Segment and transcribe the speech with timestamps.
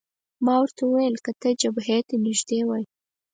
[0.45, 2.83] ما ورته وویل: که ته جبهې ته نږدې وای.